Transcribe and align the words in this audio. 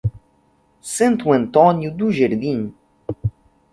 Santo 0.87 1.31
Antônio 1.31 1.93
do 1.95 2.11
Jardim 2.11 2.73